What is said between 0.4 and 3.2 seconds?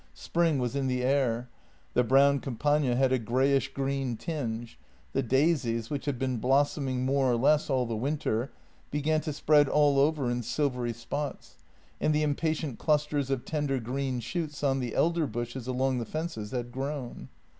was in the air, the brown Campagna had a